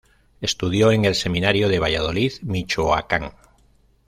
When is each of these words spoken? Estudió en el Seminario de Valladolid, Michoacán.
Estudió 0.39 0.91
en 0.91 1.05
el 1.05 1.13
Seminario 1.13 1.69
de 1.69 1.77
Valladolid, 1.77 2.31
Michoacán. 2.41 3.33